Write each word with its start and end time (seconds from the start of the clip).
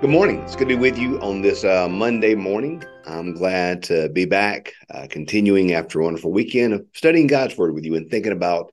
Good 0.00 0.08
morning. 0.08 0.40
It's 0.40 0.56
good 0.56 0.68
to 0.68 0.76
be 0.76 0.80
with 0.80 0.96
you 0.96 1.20
on 1.20 1.42
this 1.42 1.62
uh, 1.62 1.86
Monday 1.86 2.34
morning. 2.34 2.82
I'm 3.04 3.34
glad 3.34 3.82
to 3.82 4.08
be 4.08 4.24
back, 4.24 4.72
uh, 4.88 5.06
continuing 5.10 5.74
after 5.74 6.00
a 6.00 6.04
wonderful 6.04 6.32
weekend 6.32 6.72
of 6.72 6.86
studying 6.94 7.26
God's 7.26 7.58
Word 7.58 7.74
with 7.74 7.84
you 7.84 7.96
and 7.96 8.10
thinking 8.10 8.32
about 8.32 8.72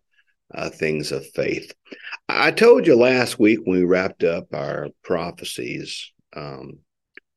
uh, 0.55 0.69
things 0.69 1.11
of 1.11 1.27
faith. 1.31 1.73
I 2.29 2.51
told 2.51 2.87
you 2.87 2.95
last 2.95 3.39
week 3.39 3.59
when 3.65 3.77
we 3.77 3.83
wrapped 3.83 4.23
up 4.23 4.53
our 4.53 4.87
prophecies 5.03 6.13
um, 6.33 6.79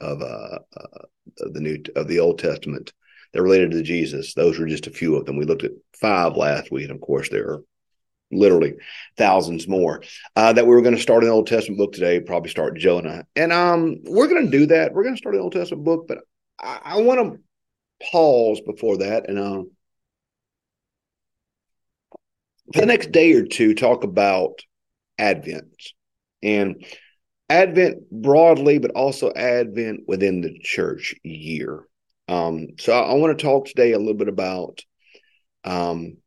of, 0.00 0.22
uh, 0.22 0.60
uh, 0.76 1.04
of 1.40 1.52
the 1.52 1.60
new 1.60 1.82
of 1.96 2.06
the 2.06 2.20
Old 2.20 2.38
Testament 2.38 2.92
that 3.32 3.42
related 3.42 3.72
to 3.72 3.82
Jesus. 3.82 4.34
Those 4.34 4.56
were 4.56 4.68
just 4.68 4.86
a 4.86 4.92
few 4.92 5.16
of 5.16 5.26
them. 5.26 5.36
We 5.36 5.46
looked 5.46 5.64
at 5.64 5.72
five 5.94 6.36
last 6.36 6.70
week, 6.70 6.84
and 6.84 6.92
of 6.92 7.00
course, 7.00 7.28
there 7.28 7.48
are 7.48 7.64
literally 8.30 8.74
thousands 9.16 9.66
more. 9.68 10.02
Uh, 10.36 10.52
that 10.52 10.66
we 10.66 10.74
were 10.74 10.82
going 10.82 10.96
to 10.96 11.02
start 11.02 11.24
an 11.24 11.30
Old 11.30 11.46
Testament 11.46 11.78
book 11.78 11.92
today, 11.92 12.20
probably 12.20 12.50
start 12.50 12.78
Jonah, 12.78 13.24
and 13.36 13.52
um, 13.52 13.96
we're 14.04 14.28
going 14.28 14.44
to 14.44 14.58
do 14.58 14.66
that. 14.66 14.92
We're 14.92 15.04
going 15.04 15.14
to 15.16 15.20
start 15.20 15.34
an 15.34 15.40
Old 15.40 15.52
Testament 15.52 15.84
book, 15.84 16.06
but 16.08 16.18
I, 16.58 16.80
I 16.84 17.00
want 17.00 17.20
to 17.20 17.40
pause 18.10 18.60
before 18.62 18.98
that 18.98 19.28
and 19.28 19.38
um, 19.38 19.70
the 22.72 22.86
next 22.86 23.12
day 23.12 23.32
or 23.32 23.44
two, 23.46 23.74
talk 23.74 24.04
about 24.04 24.60
Advent 25.18 25.92
and 26.42 26.84
Advent 27.48 28.10
broadly, 28.10 28.78
but 28.78 28.92
also 28.92 29.32
Advent 29.32 30.02
within 30.06 30.40
the 30.40 30.58
church 30.60 31.14
year. 31.22 31.84
Um, 32.28 32.68
so 32.78 32.92
I, 32.92 33.10
I 33.10 33.14
want 33.14 33.36
to 33.36 33.42
talk 33.42 33.66
today 33.66 33.92
a 33.92 33.98
little 33.98 34.14
bit 34.14 34.28
about 34.28 34.82
um, 35.64 36.18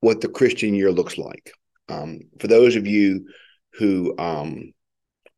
what 0.00 0.20
the 0.20 0.28
Christian 0.28 0.74
year 0.74 0.90
looks 0.90 1.18
like. 1.18 1.52
Um, 1.88 2.20
for 2.38 2.46
those 2.46 2.76
of 2.76 2.86
you 2.86 3.28
who 3.74 4.16
um, 4.18 4.72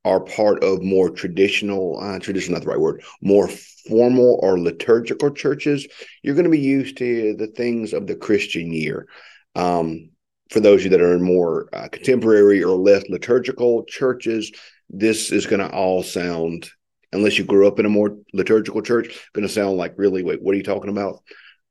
are 0.04 0.20
part 0.20 0.62
of 0.62 0.82
more 0.82 1.10
traditional, 1.10 1.98
uh, 2.00 2.18
traditional, 2.18 2.54
not 2.54 2.64
the 2.64 2.70
right 2.70 2.80
word, 2.80 3.02
more 3.20 3.48
formal 3.88 4.38
or 4.42 4.58
liturgical 4.58 5.30
churches, 5.30 5.86
you're 6.22 6.34
going 6.34 6.44
to 6.44 6.50
be 6.50 6.58
used 6.58 6.96
to 6.98 7.34
the 7.36 7.46
things 7.48 7.92
of 7.92 8.06
the 8.06 8.16
Christian 8.16 8.72
year. 8.72 9.06
Um, 9.54 10.10
for 10.50 10.60
those 10.60 10.80
of 10.80 10.84
you 10.84 10.90
that 10.90 11.00
are 11.00 11.14
in 11.14 11.22
more 11.22 11.68
uh, 11.72 11.88
contemporary 11.88 12.62
or 12.62 12.76
less 12.76 13.04
liturgical 13.08 13.84
churches, 13.84 14.52
this 14.90 15.32
is 15.32 15.46
going 15.46 15.60
to 15.60 15.70
all 15.70 16.02
sound, 16.02 16.70
unless 17.12 17.38
you 17.38 17.44
grew 17.44 17.66
up 17.66 17.78
in 17.78 17.86
a 17.86 17.90
more 17.90 18.18
liturgical 18.34 18.82
church, 18.82 19.18
going 19.32 19.46
to 19.46 19.52
sound 19.52 19.76
like 19.76 19.94
really, 19.96 20.22
wait, 20.22 20.42
what 20.42 20.54
are 20.54 20.58
you 20.58 20.62
talking 20.62 20.90
about? 20.90 21.22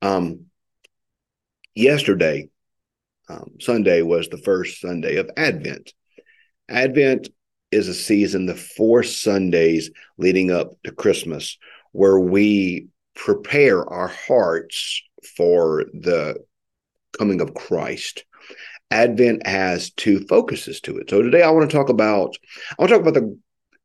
Um, 0.02 0.46
yesterday, 1.76 2.50
um, 3.32 3.52
Sunday 3.60 4.02
was 4.02 4.28
the 4.28 4.38
first 4.38 4.82
Sunday 4.82 5.16
of 5.18 5.30
Advent. 5.38 5.94
Advent 6.70 7.30
is 7.72 7.88
a 7.88 7.94
season, 7.94 8.46
the 8.46 8.56
four 8.56 9.04
Sundays 9.04 9.92
leading 10.18 10.52
up 10.52 10.72
to 10.84 10.92
Christmas, 10.92 11.58
where 11.92 12.20
we 12.20 12.88
prepare 13.16 13.86
our 13.86 14.08
hearts 14.08 15.02
for 15.38 15.86
the 15.94 16.36
coming 17.18 17.42
of 17.42 17.54
Christ. 17.54 18.26
Advent 18.90 19.46
has 19.48 19.92
two 19.92 20.20
focuses 20.28 20.82
to 20.82 20.98
it. 20.98 21.09
So 21.09 21.22
today 21.22 21.44
I 21.44 21.52
want 21.52 21.70
to 21.70 21.76
talk 21.76 21.90
about 21.90 22.36
I 22.72 22.76
want 22.82 22.90
to 22.90 22.98
talk 22.98 23.08
about 23.08 23.14
the 23.14 23.38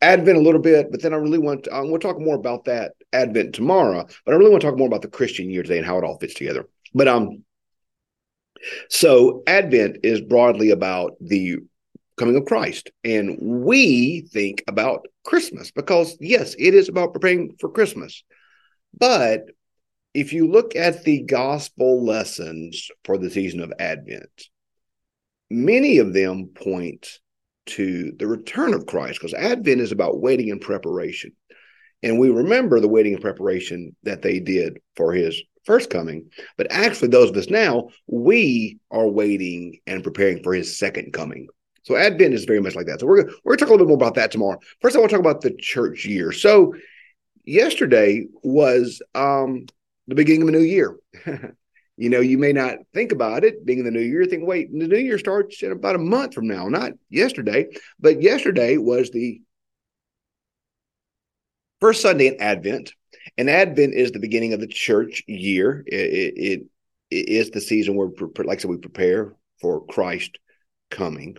Advent 0.02 0.36
a 0.36 0.42
little 0.42 0.61
bit, 0.61 0.91
but 0.91 1.00
then 1.00 1.14
I 1.14 1.17
really 1.17 1.39
want 1.39 1.64
to, 1.64 1.70
want 1.70 2.02
to 2.02 2.08
talk 2.08 2.20
more 2.20 2.34
about 2.34 2.64
that 2.64 2.92
Advent 3.12 3.55
tomorrow. 3.55 4.06
But 4.24 4.34
I 4.34 4.36
really 4.36 4.50
want 4.50 4.62
to 4.62 4.69
talk 4.69 4.78
more 4.78 4.89
about 4.89 5.02
the 5.02 5.08
Christian 5.08 5.48
year 5.48 5.62
today 5.62 5.78
and 5.78 5.86
how 5.86 5.98
it 5.98 6.05
all 6.05 6.19
fits 6.19 6.34
together. 6.34 6.69
But 6.92 7.08
um, 7.08 7.44
so 8.88 9.42
Advent 9.46 9.98
is 10.02 10.20
broadly 10.20 10.70
about 10.70 11.12
the 11.20 11.58
coming 12.16 12.36
of 12.36 12.46
Christ. 12.46 12.90
And 13.04 13.36
we 13.40 14.22
think 14.32 14.64
about 14.66 15.06
Christmas 15.24 15.70
because, 15.70 16.16
yes, 16.20 16.54
it 16.58 16.74
is 16.74 16.88
about 16.88 17.12
preparing 17.12 17.56
for 17.60 17.70
Christmas. 17.70 18.24
But 18.98 19.46
if 20.14 20.33
you 20.33 20.48
look 20.48 20.74
at 20.74 21.05
the 21.05 21.22
gospel 21.22 22.05
lessons 22.05 22.89
for 23.05 23.18
the 23.18 23.30
season 23.30 23.61
of 23.61 23.72
Advent, 23.78 24.48
many 25.50 25.98
of 25.98 26.14
them 26.14 26.46
point 26.55 27.20
to 27.66 28.12
the 28.18 28.27
return 28.27 28.72
of 28.72 28.86
Christ 28.86 29.20
because 29.20 29.34
Advent 29.34 29.80
is 29.80 29.92
about 29.92 30.20
waiting 30.20 30.50
and 30.50 30.61
preparation. 30.61 31.33
And 32.02 32.18
we 32.18 32.30
remember 32.30 32.80
the 32.80 32.89
waiting 32.89 33.14
and 33.14 33.22
preparation 33.22 33.96
that 34.05 34.22
they 34.22 34.39
did 34.39 34.78
for 34.95 35.12
his 35.12 35.42
first 35.66 35.90
coming, 35.90 36.30
but 36.56 36.68
actually, 36.70 37.08
those 37.08 37.30
of 37.30 37.36
us 37.36 37.50
now, 37.50 37.88
we 38.06 38.78
are 38.90 39.08
waiting 39.08 39.80
and 39.86 40.02
preparing 40.02 40.42
for 40.42 40.54
his 40.54 40.78
second 40.78 41.12
coming. 41.12 41.48
So 41.82 41.96
Advent 41.96 42.34
is 42.34 42.44
very 42.44 42.60
much 42.60 42.74
like 42.74 42.86
that. 42.86 43.00
So 43.00 43.06
we're 43.06 43.27
we're 43.44 43.56
going 43.56 43.58
to 43.58 43.64
talk 43.64 43.68
a 43.68 43.72
little 43.72 43.86
bit 43.86 43.90
more 43.90 43.96
about 43.96 44.14
that 44.14 44.30
tomorrow. 44.30 44.58
First, 44.80 44.96
I 44.96 44.98
want 44.98 45.10
to 45.10 45.16
talk 45.16 45.24
about 45.24 45.40
the 45.40 45.54
church 45.54 46.04
year. 46.04 46.32
So 46.32 46.74
yesterday 47.44 48.27
was 48.42 49.00
um, 49.14 49.66
the 50.08 50.14
beginning 50.14 50.42
of 50.42 50.48
a 50.48 50.52
new 50.52 50.58
year. 50.58 50.96
you 51.96 52.10
know, 52.10 52.20
you 52.20 52.38
may 52.38 52.52
not 52.52 52.78
think 52.92 53.12
about 53.12 53.44
it 53.44 53.64
being 53.64 53.84
the 53.84 53.90
new 53.90 54.00
year. 54.00 54.24
Think, 54.24 54.46
wait, 54.46 54.72
the 54.72 54.88
new 54.88 54.98
year 54.98 55.18
starts 55.18 55.62
in 55.62 55.72
about 55.72 55.94
a 55.94 55.98
month 55.98 56.34
from 56.34 56.48
now, 56.48 56.68
not 56.68 56.92
yesterday. 57.08 57.68
But 58.00 58.20
yesterday 58.20 58.77
was 58.77 59.10
the 59.10 59.40
first 61.80 62.02
Sunday 62.02 62.27
in 62.27 62.40
Advent. 62.40 62.92
And 63.37 63.51
Advent 63.51 63.95
is 63.95 64.13
the 64.13 64.19
beginning 64.19 64.53
of 64.53 64.61
the 64.61 64.67
church 64.67 65.23
year. 65.27 65.83
It, 65.87 66.35
it, 66.37 66.67
it 67.11 67.29
is 67.29 67.51
the 67.51 67.61
season 67.61 67.97
where, 67.97 68.09
like 68.45 68.59
I 68.59 68.63
said, 68.63 68.70
we 68.70 68.79
prepare 68.79 69.35
for 69.61 69.85
Christ 69.87 70.39
coming. 70.91 71.37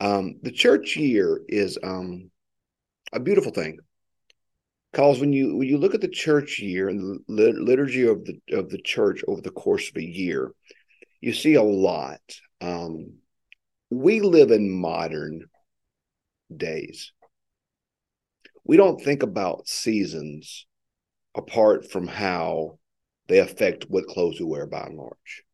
Um, 0.00 0.38
the 0.42 0.52
church 0.52 0.96
year 0.96 1.40
is 1.48 1.78
um, 1.82 2.30
a 3.12 3.20
beautiful 3.20 3.52
thing 3.52 3.78
because 4.92 5.20
when 5.20 5.32
you 5.32 5.56
when 5.56 5.68
you 5.68 5.78
look 5.78 5.94
at 5.94 6.00
the 6.00 6.08
church 6.08 6.58
year 6.58 6.88
and 6.88 7.20
the 7.28 7.52
liturgy 7.52 8.06
of 8.06 8.24
the 8.24 8.40
of 8.52 8.68
the 8.68 8.80
church 8.82 9.22
over 9.26 9.40
the 9.40 9.50
course 9.50 9.88
of 9.88 9.96
a 9.96 10.04
year, 10.04 10.52
you 11.20 11.32
see 11.32 11.54
a 11.54 11.62
lot. 11.62 12.20
Um, 12.60 13.14
we 13.90 14.20
live 14.20 14.50
in 14.50 14.70
modern 14.70 15.46
days. 16.54 17.12
We 18.64 18.76
don't 18.76 19.00
think 19.00 19.22
about 19.22 19.66
seasons 19.66 20.66
apart 21.34 21.90
from 21.90 22.06
how 22.06 22.78
they 23.28 23.38
affect 23.38 23.84
what 23.88 24.06
clothes 24.06 24.38
we 24.38 24.46
wear 24.46 24.66
by 24.66 24.82
and 24.82 24.96
large. 24.96 25.44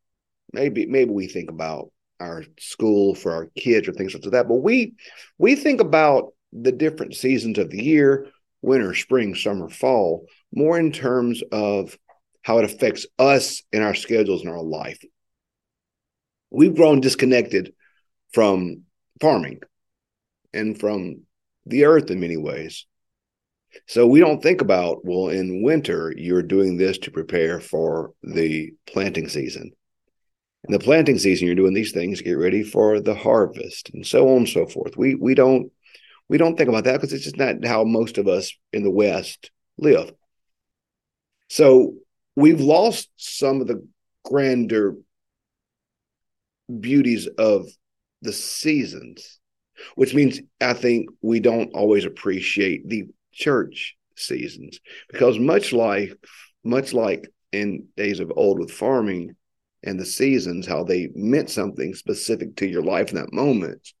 Maybe 0.51 0.85
maybe 0.85 1.11
we 1.11 1.27
think 1.27 1.49
about 1.49 1.91
our 2.19 2.43
school 2.59 3.15
for 3.15 3.31
our 3.31 3.45
kids 3.55 3.87
or 3.87 3.93
things 3.93 4.13
like 4.13 4.23
that, 4.23 4.47
but 4.47 4.55
we 4.55 4.93
we 5.37 5.55
think 5.55 5.79
about 5.79 6.33
the 6.51 6.71
different 6.71 7.15
seasons 7.15 7.57
of 7.57 7.69
the 7.69 7.81
year, 7.81 8.27
winter, 8.61 8.93
spring, 8.93 9.35
summer, 9.35 9.69
fall, 9.69 10.25
more 10.51 10.79
in 10.79 10.91
terms 10.91 11.41
of 11.51 11.97
how 12.41 12.57
it 12.57 12.65
affects 12.65 13.05
us 13.17 13.61
in 13.71 13.81
our 13.81 13.93
schedules 13.93 14.41
and 14.41 14.49
our 14.49 14.63
life. 14.63 14.99
We've 16.49 16.75
grown 16.75 16.99
disconnected 16.99 17.73
from 18.33 18.83
farming 19.21 19.61
and 20.53 20.79
from 20.79 21.21
the 21.65 21.85
earth 21.85 22.09
in 22.09 22.19
many 22.19 22.37
ways. 22.37 22.85
So 23.87 24.07
we 24.07 24.19
don't 24.19 24.41
think 24.41 24.61
about, 24.61 25.05
well, 25.05 25.29
in 25.29 25.63
winter, 25.63 26.13
you're 26.15 26.43
doing 26.43 26.77
this 26.77 26.97
to 26.99 27.11
prepare 27.11 27.59
for 27.59 28.13
the 28.23 28.71
planting 28.87 29.27
season. 29.29 29.71
In 30.67 30.73
the 30.73 30.79
planting 30.79 31.17
season, 31.17 31.47
you're 31.47 31.55
doing 31.55 31.73
these 31.73 31.91
things 31.91 32.17
to 32.17 32.23
get 32.23 32.33
ready 32.33 32.63
for 32.63 32.99
the 32.99 33.15
harvest 33.15 33.89
and 33.93 34.05
so 34.05 34.29
on 34.29 34.37
and 34.37 34.49
so 34.49 34.65
forth. 34.65 34.97
We 34.97 35.15
we 35.15 35.33
don't 35.33 35.71
we 36.27 36.37
don't 36.37 36.57
think 36.57 36.69
about 36.69 36.83
that 36.83 36.93
because 36.93 37.13
it's 37.13 37.23
just 37.23 37.37
not 37.37 37.65
how 37.65 37.83
most 37.83 38.17
of 38.17 38.27
us 38.27 38.51
in 38.73 38.83
the 38.83 38.91
West 38.91 39.51
live. 39.77 40.11
So 41.47 41.95
we've 42.35 42.61
lost 42.61 43.09
some 43.15 43.61
of 43.61 43.67
the 43.67 43.87
grander 44.23 44.95
beauties 46.79 47.27
of 47.37 47.67
the 48.21 48.33
seasons, 48.33 49.39
which 49.95 50.13
means 50.13 50.39
I 50.61 50.73
think 50.73 51.09
we 51.21 51.39
don't 51.39 51.73
always 51.73 52.05
appreciate 52.05 52.87
the 52.87 53.07
church 53.39 53.95
seasons. 54.15 54.79
Because 55.09 55.39
much 55.39 55.73
like 55.73 56.13
much 56.63 56.93
like 56.93 57.27
in 57.51 57.87
days 57.95 58.19
of 58.19 58.31
old 58.35 58.59
with 58.59 58.71
farming 58.71 59.35
and 59.83 59.99
the 59.99 60.05
seasons 60.05 60.67
how 60.67 60.83
they 60.83 61.09
meant 61.15 61.49
something 61.49 61.93
specific 61.93 62.55
to 62.57 62.67
your 62.67 62.83
life 62.83 63.09
in 63.09 63.15
that 63.15 63.33
moment 63.33 63.93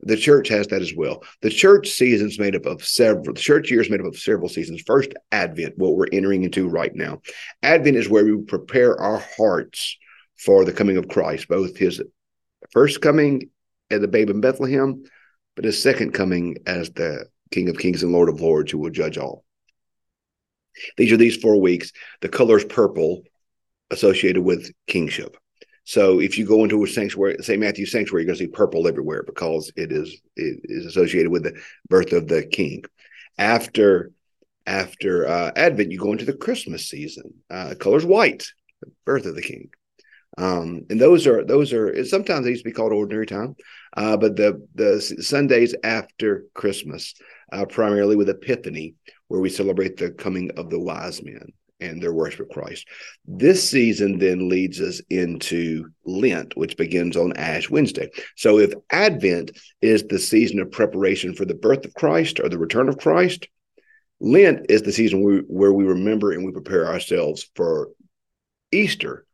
the 0.00 0.16
church 0.16 0.46
has 0.46 0.68
that 0.68 0.80
as 0.80 0.94
well. 0.94 1.24
The 1.42 1.50
church 1.50 1.88
seasons 1.88 2.38
made 2.38 2.54
up 2.54 2.66
of 2.66 2.84
several 2.84 3.34
the 3.34 3.40
church 3.40 3.68
year 3.68 3.80
is 3.80 3.90
made 3.90 3.98
up 3.98 4.06
of 4.06 4.16
several 4.16 4.48
seasons. 4.48 4.80
First 4.86 5.12
advent 5.32 5.76
what 5.76 5.96
we're 5.96 6.06
entering 6.12 6.44
into 6.44 6.68
right 6.68 6.94
now. 6.94 7.20
Advent 7.64 7.96
is 7.96 8.08
where 8.08 8.24
we 8.24 8.40
prepare 8.44 8.96
our 8.96 9.20
hearts 9.36 9.98
for 10.38 10.64
the 10.64 10.72
coming 10.72 10.96
of 10.96 11.08
christ 11.08 11.48
both 11.48 11.76
his 11.76 12.00
first 12.70 13.00
coming 13.00 13.50
as 13.90 14.00
the 14.00 14.08
babe 14.08 14.30
in 14.30 14.40
bethlehem 14.40 15.02
but 15.56 15.64
his 15.64 15.82
second 15.82 16.12
coming 16.12 16.56
as 16.66 16.90
the 16.90 17.26
King 17.50 17.68
of 17.68 17.78
Kings 17.78 18.02
and 18.02 18.12
Lord 18.12 18.28
of 18.28 18.40
Lords, 18.40 18.72
who 18.72 18.78
will 18.78 18.90
judge 18.90 19.18
all. 19.18 19.44
These 20.96 21.12
are 21.12 21.16
these 21.16 21.36
four 21.36 21.60
weeks. 21.60 21.92
The 22.20 22.28
color 22.28 22.56
is 22.58 22.64
purple, 22.64 23.22
associated 23.90 24.42
with 24.42 24.70
kingship. 24.86 25.36
So 25.84 26.20
if 26.20 26.36
you 26.36 26.46
go 26.46 26.64
into 26.64 26.84
a 26.84 26.86
sanctuary, 26.86 27.36
say 27.40 27.56
Matthew 27.56 27.86
sanctuary, 27.86 28.22
you're 28.22 28.26
going 28.26 28.38
to 28.38 28.44
see 28.44 28.50
purple 28.50 28.86
everywhere 28.86 29.22
because 29.24 29.72
it 29.74 29.90
is 29.90 30.20
it 30.36 30.60
is 30.64 30.86
associated 30.86 31.30
with 31.30 31.44
the 31.44 31.58
birth 31.88 32.12
of 32.12 32.28
the 32.28 32.44
king. 32.46 32.84
after 33.38 34.12
after 34.68 35.26
uh, 35.26 35.50
Advent, 35.56 35.90
you 35.90 35.98
go 35.98 36.12
into 36.12 36.26
the 36.26 36.34
Christmas 36.34 36.88
season. 36.88 37.32
Uh, 37.48 37.74
color's 37.80 38.04
white, 38.04 38.46
the 38.82 38.90
birth 39.06 39.24
of 39.24 39.34
the 39.34 39.42
King. 39.42 39.70
Um, 40.36 40.82
and 40.90 41.00
those 41.00 41.26
are 41.26 41.42
those 41.42 41.72
are 41.72 42.04
sometimes 42.04 42.44
they 42.44 42.50
used 42.50 42.64
to 42.64 42.70
be 42.70 42.74
called 42.74 42.92
ordinary 42.92 43.26
time, 43.26 43.56
uh, 43.96 44.16
but 44.16 44.36
the 44.36 44.64
the 44.74 45.00
Sundays 45.00 45.74
after 45.82 46.44
Christmas, 46.54 47.14
uh, 47.52 47.64
primarily 47.66 48.16
with 48.16 48.28
Epiphany, 48.28 48.94
where 49.28 49.40
we 49.40 49.48
celebrate 49.48 49.96
the 49.96 50.10
coming 50.10 50.50
of 50.56 50.70
the 50.70 50.78
wise 50.78 51.22
men 51.22 51.52
and 51.80 52.02
their 52.02 52.12
worship 52.12 52.40
of 52.40 52.48
Christ. 52.48 52.88
This 53.24 53.68
season 53.68 54.18
then 54.18 54.48
leads 54.48 54.80
us 54.80 55.00
into 55.10 55.88
Lent, 56.04 56.56
which 56.56 56.76
begins 56.76 57.16
on 57.16 57.36
Ash 57.36 57.70
Wednesday. 57.70 58.10
So 58.36 58.58
if 58.58 58.72
Advent 58.90 59.52
is 59.80 60.02
the 60.04 60.18
season 60.18 60.58
of 60.58 60.72
preparation 60.72 61.34
for 61.34 61.44
the 61.44 61.54
birth 61.54 61.84
of 61.84 61.94
Christ 61.94 62.40
or 62.40 62.48
the 62.48 62.58
return 62.58 62.88
of 62.88 62.98
Christ, 62.98 63.46
Lent 64.20 64.66
is 64.68 64.82
the 64.82 64.92
season 64.92 65.22
where, 65.22 65.40
where 65.42 65.72
we 65.72 65.84
remember 65.84 66.32
and 66.32 66.44
we 66.44 66.50
prepare 66.50 66.88
ourselves 66.88 67.48
for 67.54 67.90
Easter. 68.72 69.24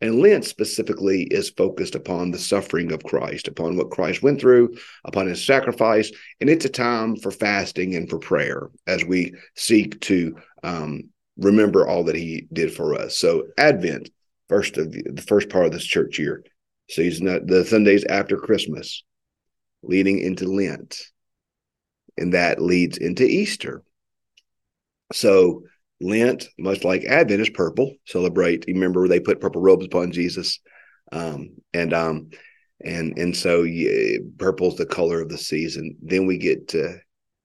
And 0.00 0.20
Lent 0.20 0.44
specifically 0.44 1.22
is 1.24 1.50
focused 1.50 1.96
upon 1.96 2.30
the 2.30 2.38
suffering 2.38 2.92
of 2.92 3.02
Christ, 3.02 3.48
upon 3.48 3.76
what 3.76 3.90
Christ 3.90 4.22
went 4.22 4.40
through, 4.40 4.76
upon 5.04 5.26
his 5.26 5.44
sacrifice. 5.44 6.12
And 6.40 6.48
it's 6.48 6.64
a 6.64 6.70
time 6.70 7.16
for 7.16 7.32
fasting 7.32 7.96
and 7.96 8.08
for 8.08 8.18
prayer 8.18 8.70
as 8.86 9.04
we 9.04 9.34
seek 9.56 10.00
to 10.02 10.36
um, 10.62 11.10
remember 11.36 11.86
all 11.86 12.04
that 12.04 12.14
he 12.14 12.46
did 12.52 12.72
for 12.72 12.94
us. 12.94 13.16
So 13.16 13.48
Advent, 13.58 14.10
first 14.48 14.76
of 14.78 14.92
the, 14.92 15.02
the 15.12 15.22
first 15.22 15.48
part 15.48 15.66
of 15.66 15.72
this 15.72 15.84
church 15.84 16.18
year, 16.18 16.44
season 16.88 17.46
the 17.46 17.64
Sundays 17.64 18.04
after 18.04 18.36
Christmas, 18.36 19.02
leading 19.82 20.20
into 20.20 20.46
Lent, 20.46 21.02
and 22.16 22.34
that 22.34 22.62
leads 22.62 22.98
into 22.98 23.24
Easter. 23.24 23.82
So 25.12 25.64
Lent, 26.00 26.48
much 26.58 26.84
like 26.84 27.04
Advent, 27.04 27.40
is 27.40 27.50
purple. 27.50 27.94
Celebrate. 28.06 28.64
Remember, 28.68 29.08
they 29.08 29.20
put 29.20 29.40
purple 29.40 29.60
robes 29.60 29.86
upon 29.86 30.12
Jesus, 30.12 30.60
um, 31.12 31.56
and 31.74 31.92
um, 31.92 32.30
and 32.84 33.18
and 33.18 33.36
so 33.36 33.66
purple 34.38 34.68
is 34.68 34.76
the 34.76 34.86
color 34.86 35.20
of 35.20 35.28
the 35.28 35.38
season. 35.38 35.96
Then 36.02 36.26
we 36.26 36.38
get 36.38 36.68
to 36.68 37.00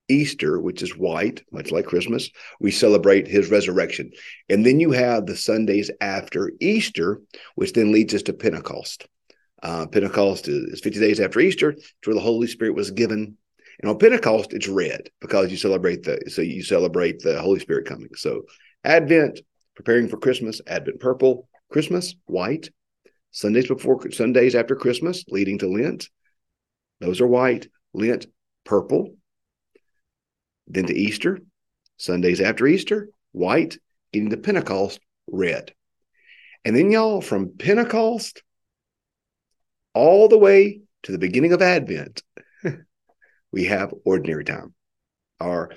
Easter, 0.10 0.60
which 0.60 0.82
is 0.82 0.98
white, 0.98 1.44
much 1.52 1.72
like 1.72 1.86
Christmas, 1.86 2.30
we 2.60 2.72
celebrate 2.72 3.28
his 3.28 3.50
resurrection. 3.50 4.12
And 4.50 4.66
then 4.66 4.80
you 4.80 4.92
have 4.92 5.26
the 5.26 5.36
Sundays 5.36 5.90
after 6.02 6.52
Easter, 6.60 7.22
which 7.56 7.74
then 7.74 7.92
leads 7.92 8.14
us 8.14 8.24
to 8.24 8.34
Pentecost. 8.34 9.08
Uh, 9.62 9.88
Pentecost 9.88 10.48
is 10.48 10.82
50 10.82 11.00
days 11.00 11.20
after 11.20 11.40
Easter, 11.40 11.76
where 12.04 12.14
the 12.14 12.22
Holy 12.22 12.48
Spirit 12.48 12.76
was 12.76 12.92
given. 12.92 13.38
And 13.82 13.90
on 13.90 13.98
Pentecost, 13.98 14.54
it's 14.54 14.68
red 14.68 15.10
because 15.20 15.52
you 15.52 15.58
celebrate 15.58 16.04
the 16.04 16.20
so 16.30 16.42
you 16.42 16.64
celebrate 16.64 17.20
the 17.20 17.42
Holy 17.42 17.60
Spirit 17.60 17.88
coming. 17.88 18.10
So 18.16 18.44
Advent, 18.84 19.42
preparing 19.76 20.08
for 20.08 20.18
Christmas, 20.18 20.62
Advent 20.68 21.00
purple, 21.00 21.48
Christmas 21.72 22.16
white, 22.26 22.70
Sundays 23.32 23.68
before 23.68 24.12
Sundays 24.12 24.56
after 24.56 24.76
Christmas, 24.76 25.26
leading 25.28 25.58
to 25.60 25.68
Lent. 25.68 26.10
Those 27.00 27.20
are 27.20 27.28
white. 27.28 27.68
Lent 27.94 28.26
purple, 28.64 29.16
then 30.68 30.86
to 30.86 30.96
Easter, 30.96 31.40
Sundays 31.98 32.42
after 32.42 32.66
Easter, 32.66 33.10
white, 33.32 33.78
getting 34.12 34.30
to 34.30 34.38
Pentecost, 34.38 35.00
red. 35.28 35.74
And 36.66 36.76
then, 36.76 36.92
y'all, 36.92 37.22
from 37.22 37.58
Pentecost 37.58 38.42
all 39.94 40.28
the 40.28 40.38
way 40.38 40.82
to 41.04 41.12
the 41.12 41.18
beginning 41.18 41.54
of 41.54 41.62
Advent, 41.62 42.24
we 43.54 43.66
have 43.66 43.94
ordinary 44.04 44.44
time. 44.44 44.74
Our 45.40 45.70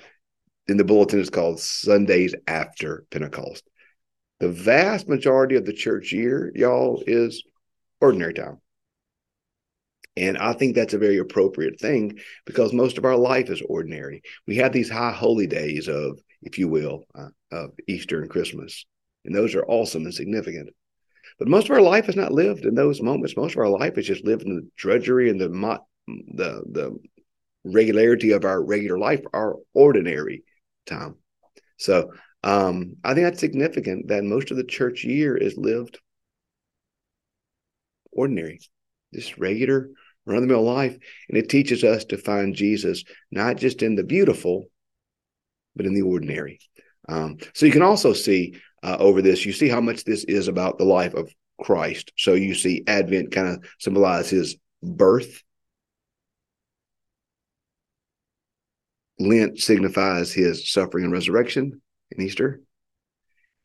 in 0.67 0.75
the 0.75 0.83
bulletin 0.83 1.21
is 1.21 1.29
called 1.29 1.61
Sundays 1.61 2.35
after 2.45 3.05
Pentecost. 3.09 3.63
The 4.39 4.49
vast 4.49 5.07
majority 5.07 5.55
of 5.55 5.65
the 5.65 5.73
church 5.73 6.11
year, 6.11 6.51
y'all, 6.53 7.01
is 7.07 7.43
ordinary 8.01 8.33
time. 8.33 8.59
And 10.17 10.37
I 10.37 10.53
think 10.53 10.75
that's 10.75 10.95
a 10.95 10.99
very 10.99 11.19
appropriate 11.19 11.79
thing 11.79 12.19
because 12.45 12.73
most 12.73 12.97
of 12.97 13.05
our 13.05 13.15
life 13.15 13.49
is 13.49 13.61
ordinary. 13.61 14.23
We 14.47 14.57
have 14.57 14.73
these 14.73 14.89
high 14.89 15.11
holy 15.11 15.47
days 15.47 15.87
of, 15.87 16.19
if 16.41 16.57
you 16.57 16.67
will, 16.67 17.05
uh, 17.15 17.29
of 17.51 17.71
Easter 17.87 18.19
and 18.21 18.29
Christmas, 18.29 18.85
and 19.25 19.33
those 19.33 19.53
are 19.53 19.65
awesome 19.65 20.03
and 20.05 20.13
significant. 20.13 20.69
But 21.37 21.47
most 21.47 21.69
of 21.69 21.75
our 21.75 21.81
life 21.81 22.09
is 22.09 22.15
not 22.15 22.31
lived 22.31 22.65
in 22.65 22.73
those 22.73 23.01
moments. 23.01 23.37
Most 23.37 23.53
of 23.53 23.59
our 23.59 23.69
life 23.69 23.97
is 23.97 24.07
just 24.07 24.25
lived 24.25 24.41
in 24.43 24.55
the 24.55 24.67
drudgery 24.75 25.29
and 25.29 25.39
the 25.39 25.49
the 26.07 26.63
the 26.71 26.97
regularity 27.73 28.31
of 28.31 28.45
our 28.45 28.61
regular 28.63 28.97
life, 28.97 29.21
our 29.33 29.55
ordinary 29.73 30.43
time. 30.85 31.15
So 31.77 32.11
um, 32.43 32.95
I 33.03 33.13
think 33.13 33.25
that's 33.25 33.39
significant 33.39 34.07
that 34.07 34.23
most 34.23 34.51
of 34.51 34.57
the 34.57 34.63
church 34.63 35.03
year 35.03 35.35
is 35.35 35.57
lived 35.57 35.99
ordinary, 38.11 38.59
just 39.13 39.37
regular 39.37 39.89
run 40.25 40.37
of 40.37 40.41
the 40.41 40.47
mill 40.47 40.63
life. 40.63 40.97
And 41.29 41.37
it 41.37 41.49
teaches 41.49 41.83
us 41.83 42.05
to 42.05 42.17
find 42.17 42.55
Jesus 42.55 43.03
not 43.31 43.57
just 43.57 43.81
in 43.81 43.95
the 43.95 44.03
beautiful, 44.03 44.65
but 45.75 45.85
in 45.85 45.93
the 45.93 46.01
ordinary. 46.01 46.59
Um, 47.07 47.37
so 47.53 47.65
you 47.65 47.71
can 47.71 47.81
also 47.81 48.13
see 48.13 48.59
uh, 48.83 48.97
over 48.99 49.21
this, 49.21 49.45
you 49.45 49.53
see 49.53 49.69
how 49.69 49.81
much 49.81 50.03
this 50.03 50.23
is 50.25 50.47
about 50.47 50.77
the 50.77 50.83
life 50.83 51.13
of 51.13 51.31
Christ. 51.61 52.11
So 52.17 52.33
you 52.33 52.53
see 52.53 52.83
Advent 52.87 53.31
kind 53.31 53.47
of 53.47 53.65
symbolize 53.79 54.29
his 54.29 54.57
birth. 54.83 55.43
Lent 59.19 59.59
signifies 59.59 60.31
his 60.31 60.71
suffering 60.71 61.05
and 61.05 61.13
resurrection 61.13 61.81
in 62.11 62.21
Easter. 62.21 62.61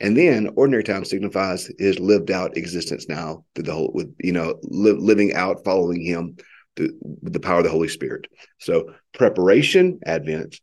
And 0.00 0.16
then 0.16 0.50
ordinary 0.56 0.82
time 0.82 1.04
signifies 1.04 1.70
his 1.78 2.00
lived 2.00 2.30
out 2.30 2.56
existence 2.56 3.06
now 3.08 3.44
through 3.54 3.64
the 3.64 3.72
whole, 3.72 3.92
with, 3.94 4.12
you 4.18 4.32
know, 4.32 4.58
li- 4.62 4.92
living 4.92 5.34
out, 5.34 5.64
following 5.64 6.04
him 6.04 6.36
the, 6.76 6.90
the 7.22 7.40
power 7.40 7.58
of 7.58 7.64
the 7.64 7.70
Holy 7.70 7.88
Spirit. 7.88 8.26
So 8.58 8.94
preparation, 9.14 10.00
Advent. 10.04 10.60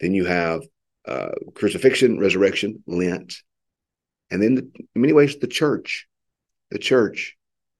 Then 0.00 0.14
you 0.14 0.26
have 0.26 0.62
uh, 1.06 1.30
crucifixion, 1.54 2.18
resurrection, 2.18 2.82
Lent, 2.86 3.34
and 4.30 4.42
then 4.42 4.54
the, 4.54 4.62
in 4.94 5.00
many 5.00 5.12
ways 5.12 5.36
the 5.36 5.46
church, 5.46 6.06
the 6.70 6.78
church, 6.78 7.36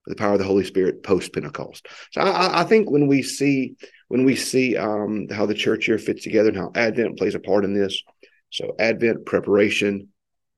the 0.06 0.14
power 0.14 0.34
of 0.34 0.38
the 0.38 0.44
Holy 0.44 0.64
Spirit 0.64 1.02
post 1.02 1.32
Pentecost. 1.32 1.86
So 2.12 2.20
I, 2.20 2.60
I, 2.60 2.64
think 2.64 2.90
when 2.90 3.06
we 3.06 3.22
see 3.22 3.76
when 4.14 4.24
we 4.24 4.36
see 4.36 4.76
um, 4.76 5.26
how 5.28 5.44
the 5.44 5.54
church 5.54 5.88
year 5.88 5.98
fits 5.98 6.22
together 6.22 6.50
and 6.50 6.56
how 6.56 6.70
Advent 6.76 7.18
plays 7.18 7.34
a 7.34 7.40
part 7.40 7.64
in 7.64 7.74
this, 7.74 8.00
so 8.48 8.76
Advent 8.78 9.26
preparation 9.26 10.06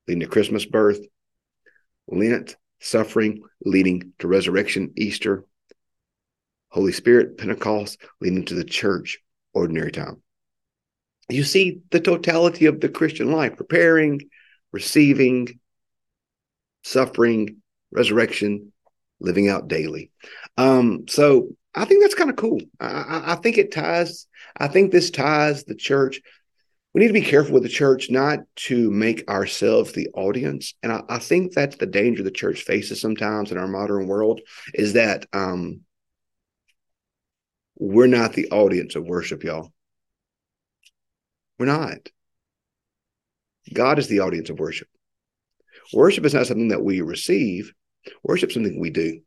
leading 0.07 0.19
to 0.19 0.27
Christmas 0.27 0.63
birth, 0.63 0.99
Lent 2.07 2.55
suffering 2.79 3.41
leading 3.65 4.13
to 4.19 4.27
resurrection, 4.27 4.93
Easter, 4.95 5.43
Holy 6.69 6.91
Spirit, 6.91 7.39
Pentecost, 7.39 7.99
leading 8.21 8.45
to 8.45 8.53
the 8.53 8.63
church, 8.63 9.17
ordinary 9.55 9.91
time. 9.91 10.21
You 11.27 11.43
see 11.43 11.79
the 11.89 11.99
totality 11.99 12.67
of 12.67 12.79
the 12.79 12.89
Christian 12.89 13.31
life 13.31 13.57
preparing, 13.57 14.21
receiving, 14.71 15.59
suffering, 16.83 17.57
resurrection, 17.89 18.71
living 19.19 19.49
out 19.49 19.67
daily. 19.67 20.11
Um, 20.57 21.07
so 21.07 21.56
I 21.77 21.85
think 21.85 22.01
that's 22.01 22.15
kind 22.15 22.31
of 22.31 22.35
cool. 22.35 22.59
I, 22.79 23.33
I, 23.33 23.35
think 23.35 23.59
it 23.59 23.71
ties, 23.71 24.25
I 24.57 24.67
think 24.67 24.91
this 24.91 25.11
ties 25.11 25.63
the 25.63 25.75
church. 25.75 26.21
We 26.93 27.01
need 27.01 27.07
to 27.07 27.13
be 27.13 27.21
careful 27.21 27.53
with 27.53 27.61
the 27.61 27.69
church 27.69 28.09
not 28.09 28.39
to 28.67 28.89
make 28.89 29.29
ourselves 29.29 29.91
the 29.91 30.09
audience. 30.15 30.73
And 30.81 30.91
I, 30.91 31.03
I 31.07 31.19
think 31.19 31.53
that's 31.53 31.75
the 31.75 31.85
danger 31.85 32.23
the 32.23 32.31
church 32.31 32.63
faces 32.63 32.99
sometimes 32.99 33.51
in 33.51 33.59
our 33.59 33.67
modern 33.67 34.07
world 34.07 34.41
is 34.73 34.93
that 34.93 35.27
um, 35.33 35.81
we're 37.77 38.07
not 38.07 38.33
the 38.33 38.49
audience 38.49 38.95
of 38.95 39.05
worship, 39.05 39.43
y'all. 39.43 39.71
We're 41.59 41.67
not. 41.67 42.09
God 43.71 43.99
is 43.99 44.07
the 44.07 44.21
audience 44.21 44.49
of 44.49 44.57
worship. 44.57 44.87
Worship 45.93 46.25
is 46.25 46.33
not 46.33 46.47
something 46.47 46.69
that 46.69 46.83
we 46.83 47.01
receive, 47.01 47.71
worship 48.23 48.49
is 48.49 48.55
something 48.55 48.79
we 48.79 48.89
do. 48.89 49.21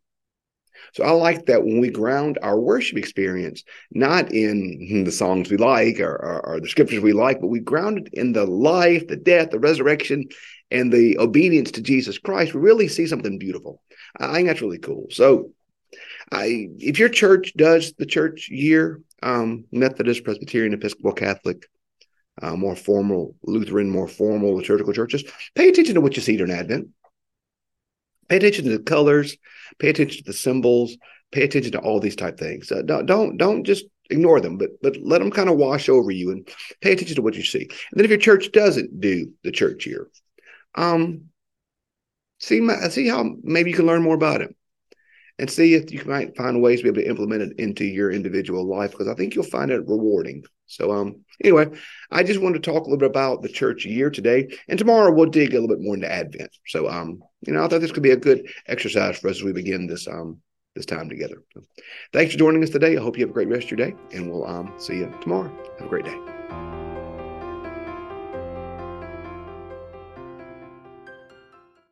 So 0.93 1.05
I 1.05 1.11
like 1.11 1.47
that 1.47 1.65
when 1.65 1.81
we 1.81 1.91
ground 1.91 2.39
our 2.43 2.59
worship 2.59 2.99
experience, 2.99 3.65
not 3.91 4.33
in 4.33 5.05
the 5.05 5.13
songs 5.13 5.51
we 5.51 5.57
like 5.57 6.01
or, 6.01 6.13
or, 6.13 6.47
or, 6.47 6.61
the 6.61 6.69
scriptures 6.69 7.01
we 7.01 7.13
like, 7.13 7.41
but 7.41 7.49
we 7.49 7.61
ground 7.61 7.99
it 7.99 8.15
in 8.15 8.33
the 8.33 8.45
life, 8.45 9.07
the 9.07 9.17
death, 9.17 9.51
the 9.51 9.59
resurrection, 9.59 10.27
and 10.71 10.93
the 10.93 11.19
obedience 11.19 11.73
to 11.73 11.83
Jesus 11.83 12.19
Christ, 12.19 12.55
we 12.55 12.61
really 12.61 12.89
see 12.89 13.07
something 13.07 13.39
beautiful. 13.39 13.83
I 14.19 14.33
think 14.35 14.49
that's 14.49 14.63
really 14.63 14.79
cool. 14.79 15.07
So 15.11 15.53
I, 16.31 16.69
if 16.79 16.99
your 16.99 17.09
church 17.09 17.55
does 17.57 17.93
the 17.99 18.07
church 18.07 18.49
year, 18.49 19.01
um, 19.23 19.65
Methodist, 19.73 20.25
Presbyterian, 20.25 20.75
Episcopal, 20.75 21.13
Catholic, 21.13 21.69
uh, 22.41 22.57
more 22.57 22.77
formal, 22.77 23.35
Lutheran, 23.43 23.91
more 23.91 24.09
formal 24.09 24.55
liturgical 24.55 24.93
churches, 24.93 25.25
pay 25.55 25.69
attention 25.69 25.95
to 25.95 26.01
what 26.01 26.17
you 26.17 26.23
see 26.23 26.37
during 26.37 26.53
Advent. 26.53 26.89
Pay 28.31 28.37
attention 28.37 28.65
to 28.65 28.79
the 28.79 28.83
colors. 28.83 29.37
Pay 29.79 29.91
attention 29.91 30.19
to 30.19 30.25
the 30.25 30.33
symbols. 30.33 30.97
Pay 31.33 31.43
attention 31.43 31.73
to 31.73 31.81
all 31.81 32.01
these 32.01 32.17
type 32.17 32.39
things. 32.39 32.71
Uh, 32.73 32.83
don't, 32.83 33.05
don't 33.05 33.37
don't 33.37 33.65
just 33.65 33.85
ignore 34.09 34.41
them, 34.41 34.57
but 34.57 34.71
but 34.81 34.97
let 35.03 35.19
them 35.19 35.31
kind 35.31 35.49
of 35.49 35.57
wash 35.57 35.89
over 35.89 36.11
you 36.11 36.31
and 36.31 36.49
pay 36.81 36.93
attention 36.93 37.17
to 37.17 37.23
what 37.23 37.35
you 37.35 37.43
see. 37.43 37.63
And 37.63 37.71
then 37.93 38.05
if 38.05 38.11
your 38.11 38.19
church 38.19 38.53
doesn't 38.53 39.01
do 39.01 39.33
the 39.43 39.51
church 39.51 39.85
year, 39.85 40.09
um, 40.77 41.25
see 42.39 42.67
see 42.89 43.09
how 43.09 43.35
maybe 43.43 43.71
you 43.71 43.77
can 43.77 43.87
learn 43.87 44.03
more 44.03 44.15
about 44.15 44.43
it 44.43 44.55
and 45.41 45.51
see 45.51 45.75
if 45.75 45.93
you 45.93 46.03
might 46.05 46.37
find 46.37 46.63
ways 46.63 46.81
to 46.81 46.85
be 46.85 46.89
able 46.89 47.03
to 47.03 47.09
implement 47.09 47.43
it 47.43 47.59
into 47.59 47.85
your 47.85 48.13
individual 48.13 48.65
life 48.65 48.93
because 48.93 49.09
I 49.09 49.15
think 49.15 49.35
you'll 49.35 49.45
find 49.45 49.71
it 49.71 49.89
rewarding. 49.89 50.45
So, 50.71 50.93
um, 50.93 51.25
anyway, 51.43 51.67
I 52.11 52.23
just 52.23 52.41
wanted 52.41 52.63
to 52.63 52.71
talk 52.71 52.83
a 52.83 52.85
little 52.85 52.97
bit 52.97 53.11
about 53.11 53.43
the 53.43 53.49
church 53.49 53.85
year 53.85 54.11
today, 54.11 54.49
and 54.69 54.79
tomorrow 54.79 55.13
we'll 55.13 55.27
dig 55.27 55.51
a 55.51 55.61
little 55.61 55.69
bit 55.69 55.81
more 55.81 55.95
into 55.95 56.11
Advent. 56.11 56.51
So, 56.67 56.89
um, 56.89 57.23
you 57.47 57.53
know, 57.53 57.65
I 57.65 57.69
thought 57.69 57.81
this 57.81 57.93
could 57.93 58.03
be 58.03 58.13
a 58.13 58.17
good 58.17 58.49
exercise 58.67 59.19
for 59.19 59.29
us 59.29 59.37
as 59.37 59.43
we 59.43 59.53
begin 59.53 59.87
this 59.87 60.07
um 60.07 60.39
this 60.77 60.87
time 60.87 61.09
together. 61.09 61.43
So, 61.55 61.63
thanks 62.13 62.33
for 62.33 62.39
joining 62.39 62.63
us 62.63 62.71
today. 62.71 62.97
I 62.97 63.01
hope 63.01 63.19
you 63.19 63.25
have 63.25 63.31
a 63.31 63.35
great 63.35 63.49
rest 63.49 63.71
of 63.71 63.79
your 63.79 63.89
day, 63.89 63.97
and 64.13 64.31
we'll 64.31 64.47
um 64.47 64.73
see 64.79 64.99
you 64.99 65.13
tomorrow. 65.21 65.53
Have 65.79 65.87
a 65.87 65.91
great 65.91 66.05
day. 66.05 66.40